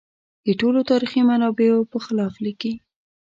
[0.45, 2.73] د ټولو تاریخي منابعو په خلاف لیکي.